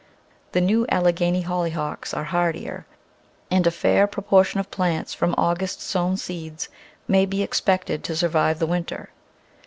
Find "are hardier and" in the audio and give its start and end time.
2.11-3.67